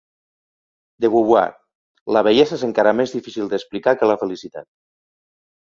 De 1.05 1.11
Beauvoir: 1.15 1.43
la 2.17 2.23
bellesa 2.31 2.59
és 2.59 2.65
encara 2.71 2.97
més 3.03 3.17
difícil 3.19 3.53
d'explicar 3.53 3.99
que 4.01 4.13
la 4.15 4.19
felicitat. 4.25 4.71